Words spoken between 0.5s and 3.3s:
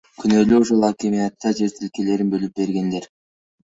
ошол акимиатта жер тилкелерин бөлүп бергендер.